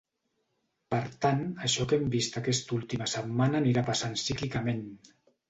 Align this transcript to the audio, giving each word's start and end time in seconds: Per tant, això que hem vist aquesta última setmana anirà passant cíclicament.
Per 0.95 1.01
tant, 1.25 1.43
això 1.67 1.85
que 1.91 1.99
hem 1.99 2.07
vist 2.15 2.39
aquesta 2.41 2.75
última 2.79 3.09
setmana 3.13 3.61
anirà 3.61 3.87
passant 3.93 4.19
cíclicament. 4.25 4.83